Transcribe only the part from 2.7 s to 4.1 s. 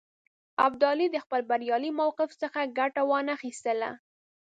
ګټه وانه خیستله.